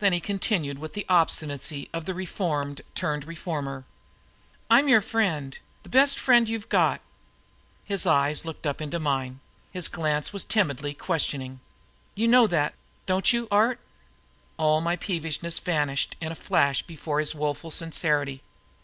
[0.00, 3.84] Then he continued with the obstinacy of the reformed turned reformer:
[4.68, 7.00] "I'm your friend, the best friend you've got."
[7.84, 9.40] His eyes looked up into mine and
[9.70, 11.60] his glance was timidly questioning.
[12.16, 12.74] "You know that,
[13.06, 13.78] don't you, Art?"
[14.58, 18.42] All my peevishness vanished in a flash before his woeful sincerity.